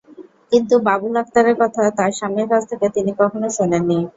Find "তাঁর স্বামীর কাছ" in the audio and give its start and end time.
1.97-2.63